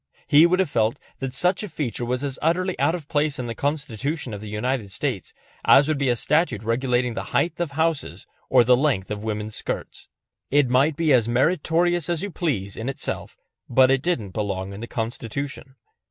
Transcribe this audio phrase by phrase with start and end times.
[0.27, 3.45] He would have felt that such a feature was as utterly out of place in
[3.45, 5.31] the Constitution of the United States
[5.63, 9.55] as would be a statute regulating the height of houses or the length of women's
[9.55, 10.07] skirts.
[10.49, 13.37] It might be as meritorious as you please in itself,
[13.69, 15.75] but it didn't belong in the Constitution.